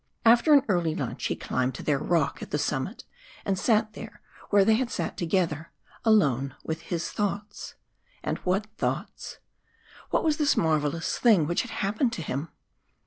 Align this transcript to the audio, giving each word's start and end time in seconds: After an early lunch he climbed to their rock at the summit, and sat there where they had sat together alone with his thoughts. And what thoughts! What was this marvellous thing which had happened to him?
After 0.25 0.51
an 0.51 0.63
early 0.67 0.95
lunch 0.95 1.25
he 1.27 1.35
climbed 1.35 1.75
to 1.75 1.83
their 1.83 1.99
rock 1.99 2.41
at 2.41 2.49
the 2.49 2.57
summit, 2.57 3.03
and 3.45 3.55
sat 3.55 3.93
there 3.93 4.23
where 4.49 4.65
they 4.65 4.73
had 4.73 4.89
sat 4.89 5.15
together 5.15 5.71
alone 6.03 6.55
with 6.63 6.81
his 6.81 7.11
thoughts. 7.11 7.75
And 8.23 8.39
what 8.39 8.65
thoughts! 8.77 9.37
What 10.09 10.23
was 10.23 10.37
this 10.37 10.57
marvellous 10.57 11.19
thing 11.19 11.45
which 11.45 11.61
had 11.61 11.69
happened 11.69 12.13
to 12.13 12.23
him? 12.23 12.49